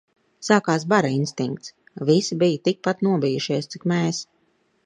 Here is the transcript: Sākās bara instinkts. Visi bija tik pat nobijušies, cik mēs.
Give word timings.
Sākās 0.45 0.85
bara 0.93 1.11
instinkts. 1.17 1.73
Visi 2.11 2.39
bija 2.45 2.65
tik 2.69 2.83
pat 2.89 3.07
nobijušies, 3.09 3.73
cik 3.75 3.91
mēs. 3.93 4.25